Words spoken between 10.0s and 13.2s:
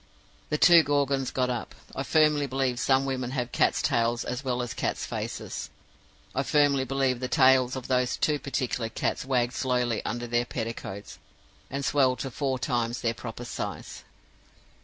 under their petticoats, and swelled to four times their